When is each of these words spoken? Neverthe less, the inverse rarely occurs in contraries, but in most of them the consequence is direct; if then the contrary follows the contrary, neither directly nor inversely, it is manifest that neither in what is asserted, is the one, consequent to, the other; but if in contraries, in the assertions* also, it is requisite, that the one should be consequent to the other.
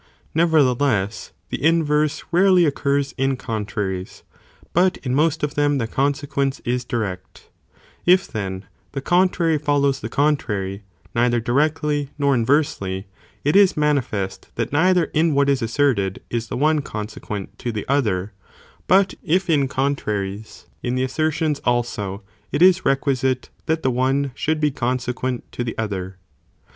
Neverthe 0.35 0.81
less, 0.81 1.31
the 1.51 1.63
inverse 1.63 2.23
rarely 2.31 2.65
occurs 2.65 3.13
in 3.19 3.37
contraries, 3.37 4.23
but 4.73 4.97
in 5.05 5.13
most 5.13 5.43
of 5.43 5.53
them 5.53 5.77
the 5.77 5.85
consequence 5.85 6.59
is 6.61 6.83
direct; 6.83 7.51
if 8.03 8.25
then 8.27 8.65
the 8.93 8.99
contrary 9.01 9.59
follows 9.59 9.99
the 9.99 10.09
contrary, 10.09 10.81
neither 11.13 11.39
directly 11.39 12.09
nor 12.17 12.33
inversely, 12.33 13.05
it 13.43 13.55
is 13.55 13.77
manifest 13.77 14.49
that 14.55 14.73
neither 14.73 15.03
in 15.13 15.35
what 15.35 15.47
is 15.49 15.61
asserted, 15.61 16.19
is 16.31 16.47
the 16.47 16.57
one, 16.57 16.81
consequent 16.81 17.59
to, 17.59 17.71
the 17.71 17.87
other; 17.87 18.33
but 18.87 19.13
if 19.21 19.51
in 19.51 19.67
contraries, 19.67 20.65
in 20.81 20.95
the 20.95 21.03
assertions* 21.03 21.59
also, 21.59 22.23
it 22.51 22.63
is 22.63 22.83
requisite, 22.87 23.51
that 23.67 23.83
the 23.83 23.91
one 23.91 24.31
should 24.33 24.59
be 24.59 24.71
consequent 24.71 25.43
to 25.51 25.63
the 25.63 25.77
other. 25.77 26.17